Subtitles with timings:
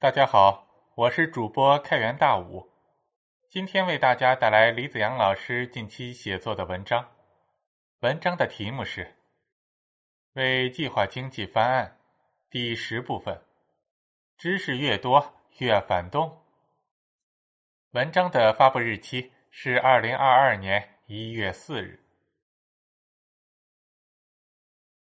[0.00, 2.70] 大家好，我是主播开元大武，
[3.50, 7.16] 今天为大家带来李子阳老师近期写作的文章。
[7.98, 9.04] 文章的题目是
[10.34, 11.98] 《为计划经济翻案》
[12.48, 13.42] 第十部分：
[14.36, 16.44] 知识越多越反动。
[17.90, 22.00] 文章的发布日期是二零二二年一月四日。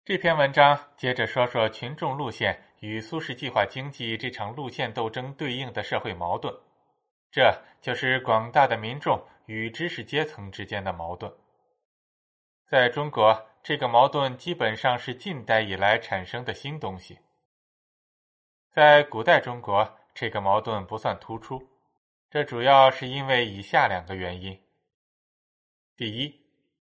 [0.05, 6.54] 这篇文章接着说说群众路线与苏式计划经济这场路线斗争对应的社会矛盾，
[7.31, 11.31] 这就是广大的民众与知识阶层之间的矛盾。
[12.68, 17.20] 在中国，这个矛盾基本上是近代以来产生的新东西。
[18.71, 21.62] 在古代中国，这个矛盾不算突出，
[22.30, 24.57] 这主要是因为以下两个原因：
[25.98, 26.40] 第一，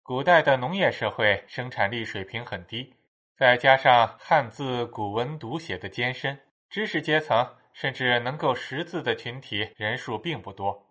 [0.02, 2.94] 古代的农业社会生产力水平很低。
[3.38, 6.40] 再加上汉字古文读写的艰深，
[6.70, 10.88] 知识阶层甚至能够识字的群体人数并不多。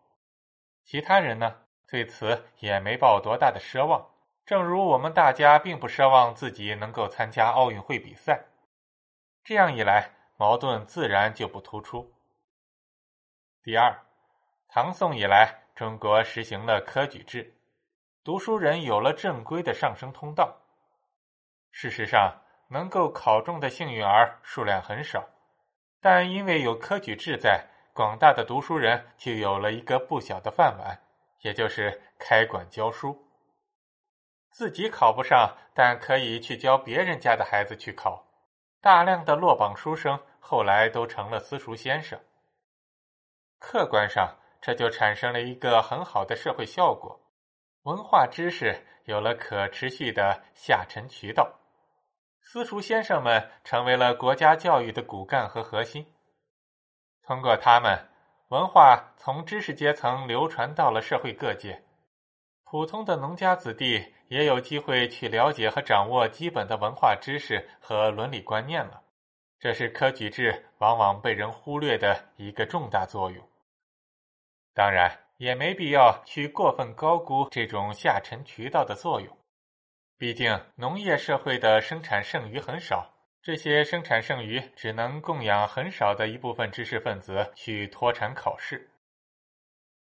[0.84, 4.10] 其他人呢，对此也没抱多大的奢望。
[4.44, 8.44] 正如我们大家并不奢望自己能够参加奥运会比赛。
[9.42, 12.12] 这样一来，矛盾自然就不突出。
[13.62, 13.98] 第二，
[14.68, 17.54] 唐宋以来，中国实行了科举制，
[18.22, 20.60] 读书人有了正规的上升通道。
[21.76, 25.28] 事实上，能够考中的幸运儿数量很少，
[26.00, 30.96] 但因为有科举制在，广大的读书人就有了一个不小的饭碗，
[31.40, 33.26] 也就是开馆教书。
[34.52, 38.24] 自己考不上，但可以去教别人家的孩子去考。
[38.80, 42.16] 大量的落榜书生后来都成了私塾先生。
[43.58, 47.20] 客观上，这就产生了一个很好的社会效果：
[47.82, 51.52] 文化知识有了可持续的下沉渠道。
[52.46, 56.06] 私塾先生们成为了国家教育的骨干和核心。
[57.22, 57.98] 通过他们，
[58.48, 61.82] 文化从知识阶层流传到了社会各界，
[62.62, 69.02] 普通的农家子弟也有机会去了解和掌握基本的文化知识和伦理观念了。
[69.58, 73.42] 这是科举制往往被人忽略的一个重大作用。
[74.74, 79.34] 当然，也没必要去过分高估这种下沉渠道的作用。
[80.16, 88.88] 毕竟，农业社会的生产剩余很少，这些生产剩余只能供养很少的一部分知识分子去脱产考试。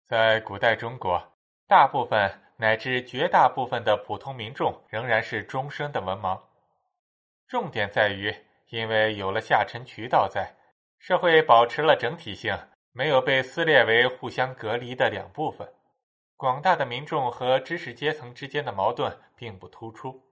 [0.06, 1.32] 在古代中国，
[1.66, 6.38] 大部分乃至绝大部分的普通民众仍然是终身的文盲。
[7.48, 8.34] 重点在于，
[8.68, 10.54] 因为有了下沉渠道在，
[10.98, 12.54] 社会保持了整体性，
[12.92, 15.66] 没有被撕裂为互相隔离的两部分。
[16.42, 20.26] 广大的民众和知识阶层之间的矛盾并不突出。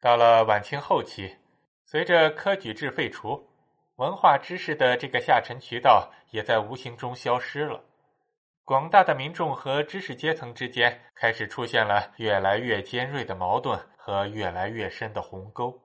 [0.00, 1.36] 到了晚清后期，
[1.84, 3.48] 随着科举制废除，
[3.94, 7.84] 文化知识的这个下沉渠道也在无形中消失了。
[8.64, 15.80] 广大的民众和知识阶层之间开始出现了越来越尖锐的矛盾和越来越深的鸿沟。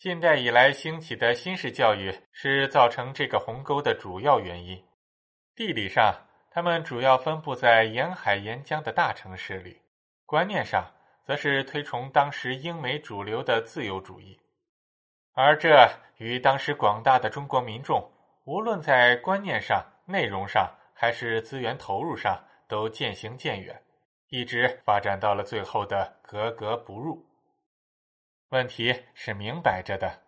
[0.00, 4.84] 近代以来兴起的新式教育是造成这个鸿沟的主要原因。
[5.54, 6.26] 地理上。
[6.52, 9.80] 他们主要分布在沿海沿江的大城市里，
[10.26, 10.84] 观念上
[11.24, 14.36] 则是推崇当时英美主流的自由主义，
[15.32, 18.10] 而这与当时广大的中国民众，
[18.46, 23.80] 无论在观念上、内容上还是资源投入上，都渐行渐远，
[24.30, 27.24] 一直发展到了最后的格格不入。
[28.48, 30.20] 问题是明摆着的，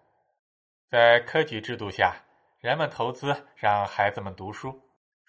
[0.88, 2.14] 在科举制度下，
[2.60, 4.80] 人们投资让孩子们读书。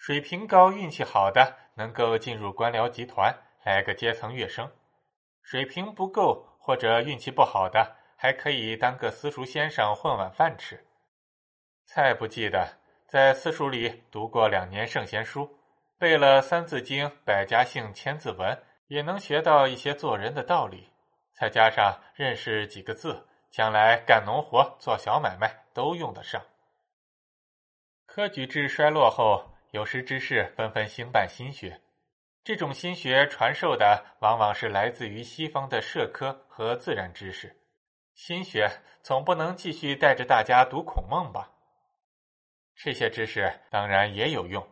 [0.04, 3.34] 水平高、运气好的能够进入官僚集团，
[3.64, 4.68] 来个阶层跃升；
[5.42, 10.86] 水平不够或者运气不好的，还可以当个私塾先生混碗饭吃。
[11.86, 15.58] 再不济的，在私塾里读过两年圣贤书，
[15.98, 18.52] 背了《三字经》《百家姓》《千字文》，
[18.88, 20.92] 也能学到一些做人的道理。
[21.32, 26.42] 再加上认识几个字，将来干农活、做小买卖都用得上。
[28.06, 29.53] 科举制衰落后。
[29.74, 31.82] 有识之士纷纷兴办新学，
[32.44, 37.52] 这种新学传授的往往是来自于西方的社科和自然知识。
[38.14, 38.70] 新学
[39.02, 41.50] 总不能继续带着大家读孔孟吧？
[42.76, 44.64] 这些知识当然也有用，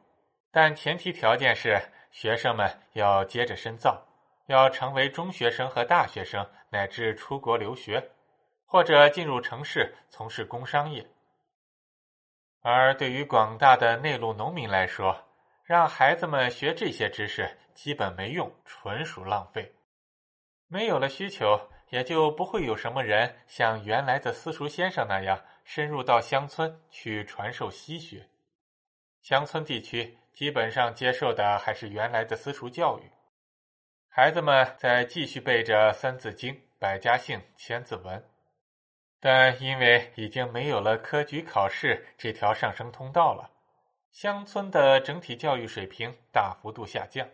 [0.51, 1.81] 但前提条件是
[2.12, 4.00] 学生们要接着深造，
[4.45, 8.07] 要成为中学生和大学生，乃至出国留学，
[8.68, 11.03] 或者进入城市从事工商业。
[12.62, 15.19] 而对于广大的内陆农民来说，
[15.63, 19.74] 让孩子们学这些知识基本没用，纯属浪费。
[20.68, 21.60] 没有了需求，
[21.90, 28.25] 也就不会有什么人像原来的私塾先生那样深入到乡村去传授西学。
[29.22, 33.12] 乡村地区基本上接受的还是原来的私塾教育，
[34.08, 38.18] 孩子们在继续背着《三字经》《百家姓》《千字文》，
[39.23, 43.51] 但因为已经没有了科举考试这条上升通道了，
[44.12, 47.27] 乡村的整体教育水平大幅度下降。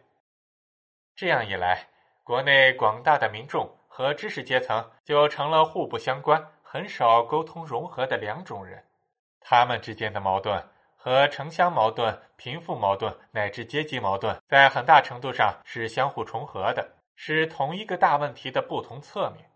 [1.15, 1.87] 这样一来，
[2.25, 8.83] 国内广大的民众和知识阶层就成了互不相关、很少沟通融合的两种人，
[9.39, 10.61] 他们之间的矛盾
[10.97, 16.85] 和城乡矛盾、贫富矛盾乃至阶级矛盾，在很大程度上是相互重合的，
[17.15, 19.49] 是同一个大问题的不同侧面。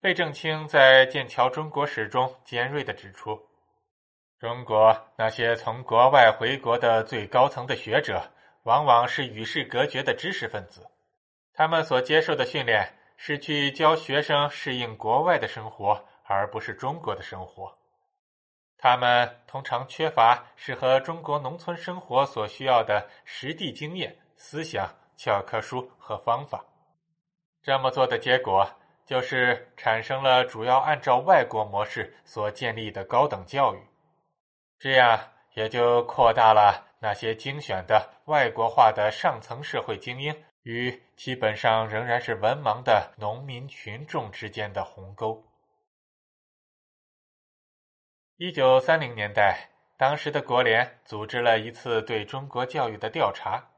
[0.00, 3.38] 费正清在《剑桥中国史》中尖锐地指出，
[4.38, 8.22] 中国那些从国外回国的最高层的学者。
[8.64, 10.86] 往往是与世隔绝的知识分子，
[11.54, 12.86] 他们所接受的训练
[13.16, 17.74] 是去教学生适应国外的生活，而不是中国的生活。
[18.76, 26.62] 他们通常缺乏适合中国农村生活所需要的实地经验、思想、教科书和方法。
[27.62, 28.70] 这么做的结果，
[29.10, 33.82] 就是产生了主要按照外国模式所建立的高等教育，
[34.78, 35.18] 这样
[35.54, 36.86] 也就扩大了。
[37.00, 45.42] 那些精选的外国化的上层社会精英与基本上仍然是文盲的农民群众之间的鸿沟。
[48.36, 53.70] 一九三零年代，当时的国联组织了一次对中国教育的调查，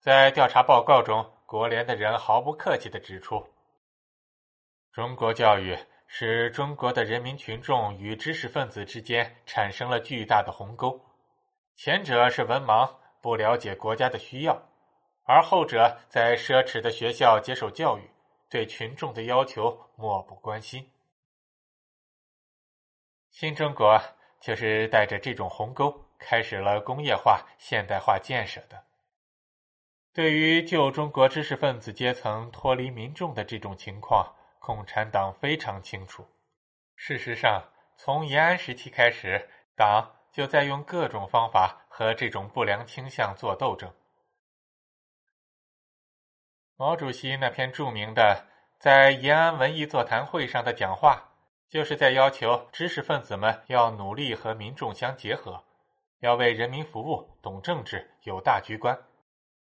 [0.00, 3.46] 在调查报告中，国联的人毫不客气地指出，
[4.92, 5.78] 中国教育
[6.08, 11.00] 使中国的人民群众与知识分子之间产生了巨大的鸿沟。
[11.76, 12.92] 前者是文盲，
[13.22, 14.52] 不了解国家的需要；
[15.22, 18.10] 而后者在奢侈的学校接受教育，
[18.48, 20.90] 对群众的要求漠不关心。
[23.30, 23.96] 新中国
[24.40, 28.82] 就是带着这种鸿沟，开始了工业化、现代化建设的。
[30.12, 34.34] 对于旧中国知识分子阶层脱离民众的这种情况，
[34.70, 36.24] 共产党非常清楚。
[36.94, 37.64] 事实上，
[37.96, 40.16] 从延安时期开始，党。
[40.32, 43.92] 就在用各种方法和这种不良倾向做斗争。
[46.76, 48.46] 毛主席那篇著名的
[48.78, 51.32] 在延安文艺座谈会上的讲话，
[51.68, 55.64] 就是在要求知识分子们要努力和民众相结合，
[56.20, 58.96] 要为人民服务，懂政治，有大局观，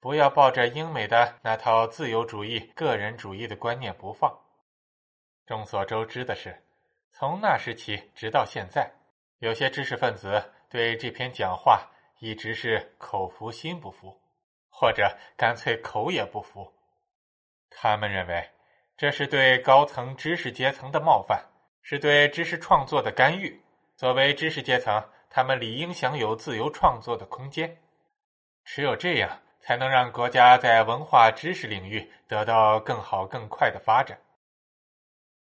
[0.01, 4.37] 不要抱着英美的那套自由主义、个人主义的观念不放。
[5.51, 6.57] 众所周知的是，
[7.11, 8.89] 从那时起直到现在。
[9.41, 14.17] 有些知识分子对这篇讲话一直是口服心不服，
[14.71, 16.73] 或者干脆口也不服。
[17.69, 18.49] 他们认为
[18.97, 21.45] 这是对高层知识阶层的冒犯，
[21.83, 23.61] 是对知识创作的干预。
[23.97, 27.77] 作为知识阶层，他们理应享有自由创作的空间。
[28.65, 34.17] 只有这样，才能让国家在文化知识领域得到更好更快的发展。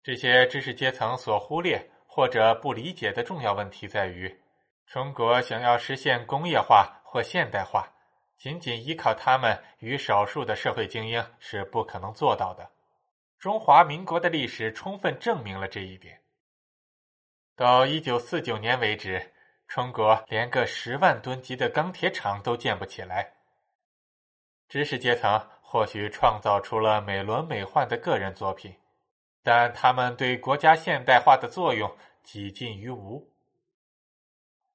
[0.03, 1.89] 这些知识阶层所忽略。
[2.13, 4.41] 或者不理解的重要问题在于，
[4.85, 7.89] 中国想要实现工业化或现代化，
[8.37, 12.69] 仅仅依靠他们与少数的社会精英是不可能做到的。
[13.39, 16.19] 中华民国的历史充分证明了这一点。
[17.55, 19.31] 到一九四九年为止，
[19.65, 23.31] 中国连个十万吨级的钢铁厂都建不起来。
[24.67, 28.75] 知识阶层或许创造出了美轮美奂的个人作品。
[29.43, 33.27] 但他们对国家现代化的作用几近于无。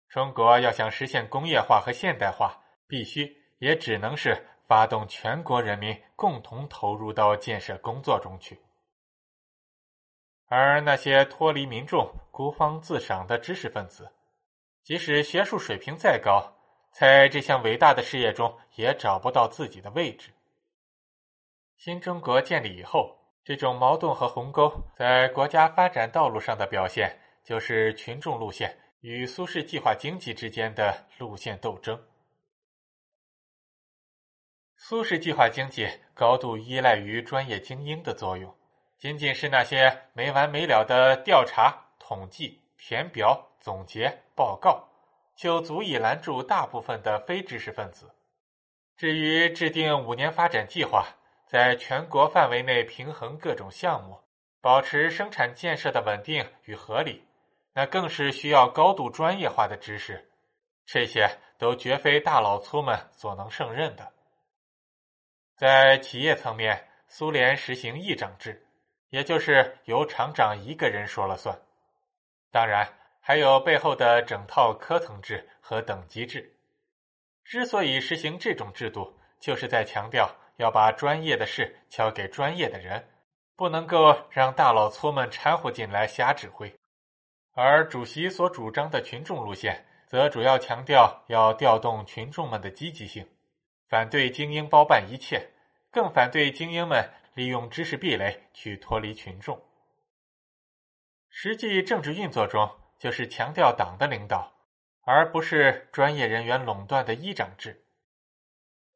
[0.09, 8.61] 中国要想实现工业化和现代化，必须也只能是发动全国人民共同投入到建设工作中去。
[10.49, 14.11] 而那些脱离民众、孤芳自赏的知识分子，
[14.83, 16.53] 即使学术水平再高，
[16.93, 20.33] 在这项伟大的事业中也找不到自己的位置。
[21.77, 23.16] 新中国建立以后。
[23.47, 31.97] 这种矛盾和鸿沟在国家发展道路上的表现，就是群众路线与苏式计划经济之间的路线斗争。
[34.75, 38.53] 苏式计划经济高度依赖于专业精英的作用，
[38.99, 44.89] 仅仅是那些没完没了的调查、统计、填表、总结、报告，
[45.37, 48.11] 就足以拦住大部分的非知识分子。
[48.97, 51.07] 至于制定五年发展计划，
[51.47, 54.19] 在全国范围内平衡各种项目，
[54.61, 57.25] 保持生产建设的稳定与合理，
[57.73, 60.29] 那更是需要高度专业化的知识，
[60.85, 64.13] 这些都绝非大老粗们所能胜任的。
[65.55, 68.67] 在企业层面，苏联实行议长制，
[69.11, 71.57] 也就是由厂长一个人说了算。
[72.51, 72.87] 当然，
[73.21, 76.53] 还有背后的整套科层制和等级制。
[77.45, 83.09] 之所以实行这种制度，就是在强调要把专业的事交给专业的人，
[83.57, 86.75] 不能够让大老粗们掺和进来瞎指挥。
[87.53, 93.27] 而主席所主张的群众路线，则主要强调要调动群众们的积极性，
[93.89, 95.49] 反对精英包办一切，
[95.91, 99.61] 更反对精英们利用知识壁垒去脱离群众。
[101.29, 104.53] 实际政治运作中，就是强调党的领导。
[105.09, 107.86] 而不是专业人员垄断的一长制。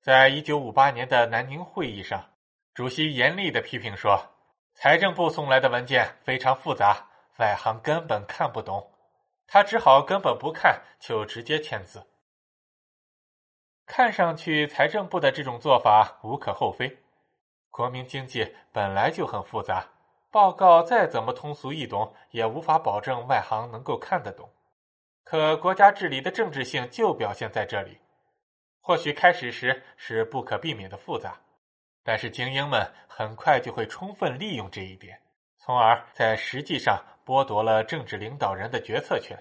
[0.01, 2.25] 在一九五八年的南宁会议上，
[2.73, 4.19] 主席严厉的批评说
[4.73, 8.91] ：“财政部送来的文件非常复杂，外行根本看不懂。”
[9.47, 12.03] 他只好根本不看，就直接签字。
[13.85, 16.97] 看上去，财政部的这种做法无可厚非。
[17.69, 19.87] 国民经济本来就很复杂，
[20.31, 24.49] 报告再怎么通俗易懂，也无法保证外行能够看得懂。
[25.25, 27.99] 可国家治理的政治性就表现在这里，
[28.81, 31.39] 或许开始时是不可避免的复杂，
[32.03, 35.21] 但是精英们很快就会充分利用这一点，
[35.59, 39.39] 从而在实际上剥夺了政治领导人的决策权。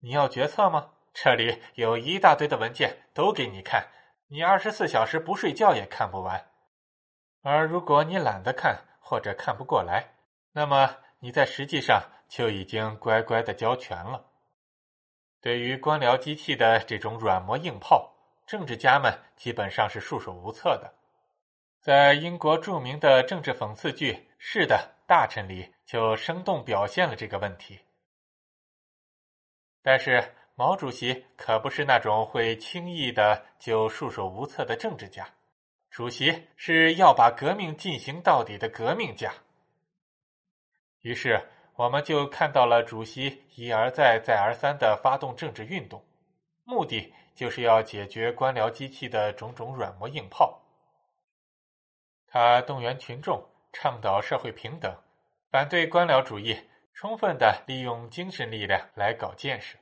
[0.00, 0.92] 你要决策吗？
[1.12, 3.88] 这里有一大堆的文件都给你看，
[4.28, 6.50] 你二十四小时不睡觉也看不完。
[7.42, 10.14] 而如果你懒得看或者看不过来，
[10.52, 14.29] 那么你在实际上就已经乖乖的交权了。
[15.40, 18.12] 对于官僚机器的这种软磨硬泡，
[18.46, 20.92] 政治家们基本上是束手无策的。
[21.80, 27.78] 在英国著名的政治讽刺剧《是的，大臣》里，就生动表现了这个问题。
[29.80, 30.22] 但是
[30.54, 35.26] 毛主席可不是那种会轻易的就束手无策的政治家，
[35.90, 39.32] 主席是要把革命进行到底的革命家。
[41.00, 41.42] 于是。
[41.80, 46.04] 我们就看到了主席一而再、再而三的发动政治运动，
[46.64, 50.60] 目的就是要解决官僚机器的种种软磨硬泡。
[52.28, 54.94] 他动员群众，倡导社会平等，
[55.50, 56.54] 反对官僚主义，
[56.92, 59.78] 充分的利用精神力量来搞建设。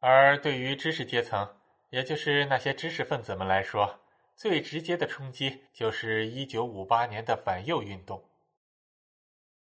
[0.00, 1.54] 而对于知识阶层，
[1.90, 4.00] 也就是那些知识分子们来说，
[4.34, 8.24] 最直接的冲击就是一九五八年的反右运动。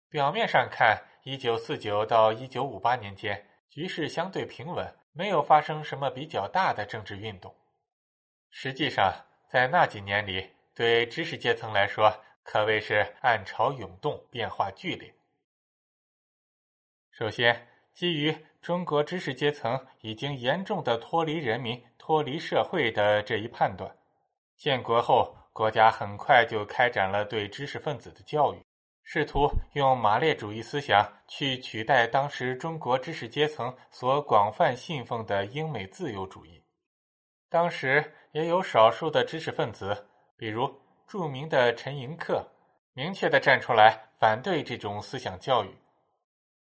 [0.10, 7.56] 表面上看，一九四九到一九五八年间局势相对平稳，没有发生什么比较大的政治运动。
[8.50, 9.14] 实际上，
[9.48, 12.12] 在那几年里，对知识阶层来说，
[12.42, 15.14] 可谓是暗潮涌动，变化剧烈。
[17.12, 23.96] 首先，基于中国知识阶层已经严重的脱离人民、脱离社会的这一判断，
[24.58, 28.60] 建国后，国家很快就开展了对知识分子的教育。
[29.12, 36.64] 试图用马列主义思想去取代当时中国知识阶层所广泛信奉的英美自由主义。
[37.50, 40.72] 当时也有少数的知识分子，比如
[41.08, 42.46] 著名的陈寅恪，
[42.94, 45.76] 明确的站出来反对这种思想教育。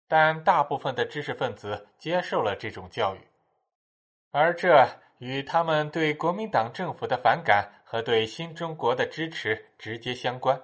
[0.09, 3.19] 但大部分的知识分子接受了这种教育，
[4.31, 4.85] 而这
[5.19, 10.61] 与他们对国民党政府的反感和对新中国的支持直接相关。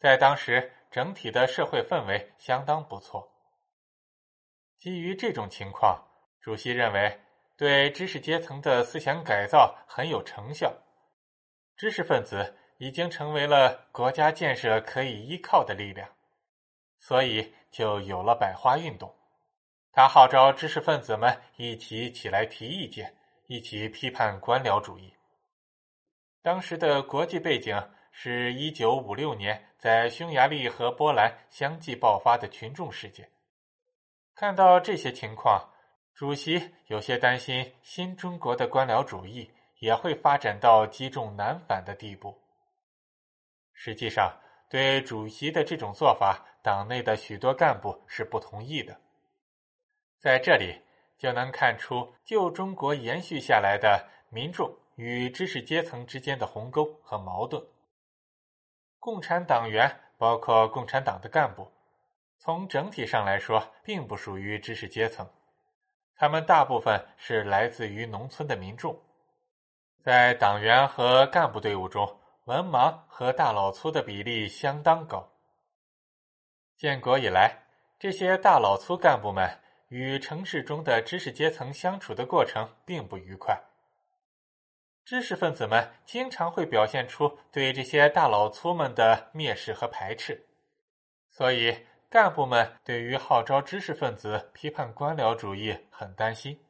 [0.00, 0.72] 在当时。
[0.90, 3.30] 整体的社会氛围相当不错。
[4.78, 6.02] 基于这种情况，
[6.40, 7.20] 主席认为
[7.56, 10.72] 对知识阶层的思想改造很有成效，
[11.76, 16.08] 知识分子已经成为了国家建设可以依靠的力量，
[16.98, 19.14] 所以就有了百花运动。
[19.92, 23.14] 他号召知识分子们一起起来提意见，
[23.46, 25.12] 一起批判官僚主义。
[26.40, 27.76] 当时的国际背景。
[28.20, 33.30] 是一九五六年在匈牙利和波兰相继爆发的群众事件。
[34.34, 35.64] 看到这些情况，
[36.16, 39.48] 主席有些担心，新中国的官僚主义
[39.78, 42.36] 也会发展到积重难返的地步。
[43.72, 44.36] 实际上，
[44.68, 49.00] 对主席的这种做法，党内的许多干部是不同意的。
[50.18, 50.76] 在这里
[51.16, 57.64] 就能看出旧中国延续下来的民众与知识阶层之间的鸿沟和矛盾。
[58.98, 61.70] 共产党员包括共产党的干部，
[62.38, 65.28] 从整体上来说，并不属于知识阶层，
[66.16, 69.00] 他们大部分是来自于农村的民众。
[70.02, 75.28] 在党员和干部队伍中，文盲和大老粗的比例相当高。
[76.76, 77.64] 建国以来，
[77.98, 83.60] 这些大老粗干部们与城市中的知识阶层相处的过程并不愉快。
[85.08, 90.46] 知识分子们经常会表现出对这些大老粗们的蔑视和排斥，
[91.30, 96.62] 所以干部们对于号召知识分子批判官僚主义很担心，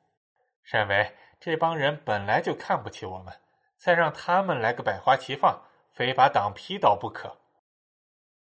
[0.63, 3.35] 认为这帮人本来就看不起我们，
[3.77, 5.61] 再让他们来个百花齐放，
[5.93, 7.39] 非把党批倒不可。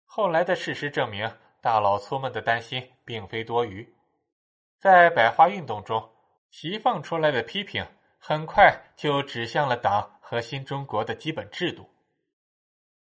[0.06, 1.30] 后来的事实证明，
[1.60, 3.94] 大老粗们的担心并非多余，
[4.78, 6.10] 在百花运动中
[6.48, 7.86] 齐放出来的批评。
[8.24, 11.90] 很快就指向了党和新中国的基本制度。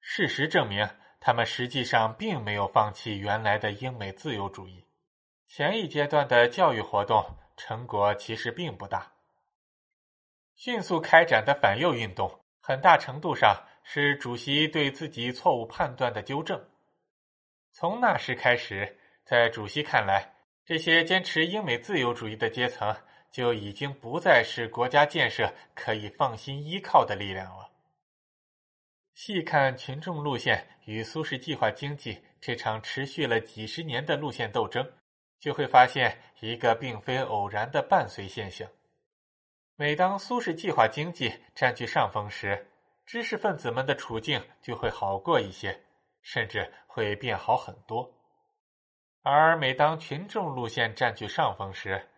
[0.00, 0.88] 事实证明，
[1.20, 4.82] 他们实际上并没有放弃原来的英美自由主义。
[5.46, 7.22] 前一阶段的教育活动
[7.54, 9.12] 成果其实并不大。
[10.54, 16.58] 迅速开展的反右运动，很大程度上是主席对自己错误判断的纠正。
[17.72, 20.32] 从那时开始，在主席看来，
[20.64, 22.96] 这些坚持英美自由主义的阶层。
[23.30, 27.70] 就已经不再是国家建设可以放心依靠的力量了。
[29.14, 34.90] 细看群众路线与苏式计划经济这场持续了几十年的路线斗争，
[35.38, 38.66] 就会发现一个并非偶然的伴随现象：
[39.76, 42.66] 每当苏式计划经济占据上风时，
[43.04, 45.78] 知识分子们的处境就会好过一些，
[46.22, 48.10] 甚至会变好很多；
[49.22, 52.08] 而每当群众路线占据上风时，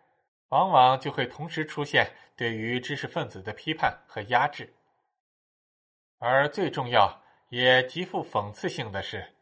[0.53, 4.71] 往往就会同时出现对于知识分子的批判和压制，
[6.19, 9.33] 而最重要也极富讽刺性的是，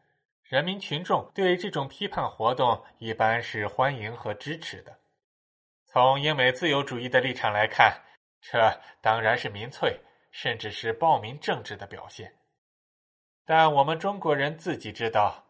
[0.43, 4.99] 人民群众对这种批判活动一般是欢迎和支持的。
[5.83, 8.01] 从英美自由主义的立场来看，
[8.39, 9.99] 这当然是民粹，
[10.31, 12.33] 甚至是暴民政治的表现。
[13.43, 15.45] 但我们中国人自己知道。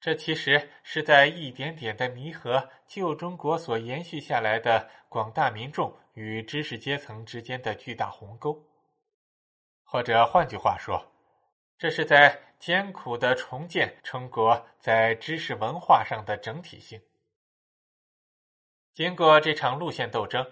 [0.00, 8.64] 这其实是在一点点的弥合旧中国所延续下来的广大民众与知识阶层之间的巨大鸿沟，
[9.82, 11.04] 或者换句话说，
[11.76, 17.00] 这是在艰苦的重建中国在知识文化上的整体性。
[18.94, 20.44] 经过这场路线斗争，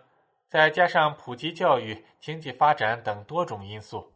[0.48, 4.12] 再加上普及教育、经济发展等多种因素。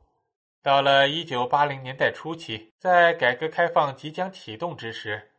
[0.62, 5.30] 到了一九八零年代初期，在改革开放即将启动之时，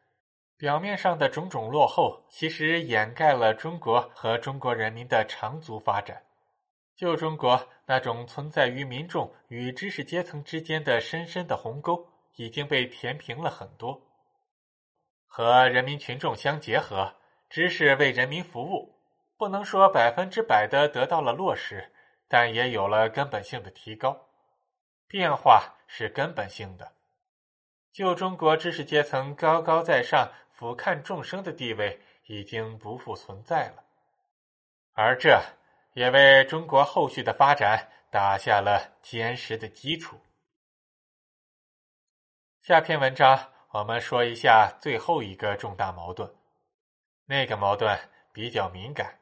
[0.58, 6.24] 表面上的种种落后，其实掩盖了中国和中国人民的长足发展。
[6.96, 12.08] 旧中国那种存在于民众与知识阶层之间的深深的鸿沟，
[12.38, 14.02] 已经被填平了很多。
[15.28, 17.14] 和人民群众相结合，
[17.48, 18.96] 知识为人民服务，
[19.38, 21.92] 不能说百分之百的得到了落实，
[22.28, 24.30] 但也有了根本性的提高。
[25.12, 26.90] 变化是根本性的，
[27.92, 33.84] 旧中国知识阶层高高在上、俯瞰众生的地位已经不复存在了，
[34.94, 35.38] 而这
[35.96, 40.18] 也为中国后续的发展打下了坚实的基础。
[42.62, 46.34] 下篇文章我们说一下最后一个重大矛盾，
[47.26, 48.00] 那个矛盾
[48.32, 49.20] 比较敏感，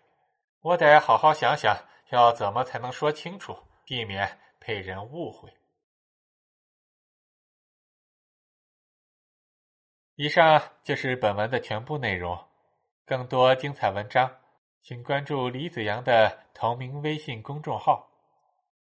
[0.62, 1.76] 我得好好想想
[2.12, 5.52] 要怎么才能说清楚，避免被人误会。
[10.22, 12.38] 以上就是本文的全部内容。
[13.06, 14.30] 更多精彩文章，
[14.82, 18.06] 请关注李子阳的同名微信公众号。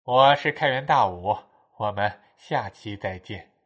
[0.04, 1.36] 我是开元大武，
[1.76, 3.57] 我们下期再见。